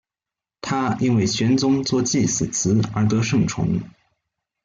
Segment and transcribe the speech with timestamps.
[0.61, 3.79] 他因为玄宗作祭祀词而得圣宠。